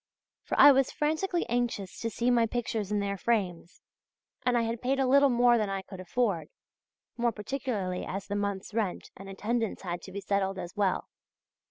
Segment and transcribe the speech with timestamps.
[0.41, 3.83] For I was frantically anxious to see my pictures in their frames
[4.43, 6.49] and had paid a little more than I could afford,
[7.17, 11.07] more particularly as the month's rent and attendance had to be settled as well.